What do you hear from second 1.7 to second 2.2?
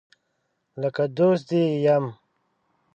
یم